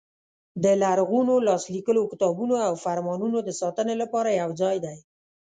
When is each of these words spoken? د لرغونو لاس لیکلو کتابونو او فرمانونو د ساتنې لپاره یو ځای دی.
د 0.63 0.65
لرغونو 0.83 1.33
لاس 1.47 1.63
لیکلو 1.75 2.09
کتابونو 2.11 2.55
او 2.67 2.73
فرمانونو 2.83 3.37
د 3.43 3.49
ساتنې 3.61 3.95
لپاره 4.01 4.29
یو 4.41 4.49
ځای 4.61 4.77
دی. 4.85 4.97